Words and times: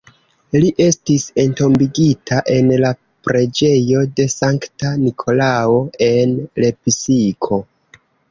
Li 0.61 0.69
estis 0.83 1.25
entombigita 1.43 2.39
en 2.55 2.71
la 2.85 2.91
Preĝejo 3.27 4.01
de 4.21 4.27
Sankta 4.37 4.95
Nikolao, 5.03 5.77
en 6.09 6.35
Lepsiko. 6.65 7.63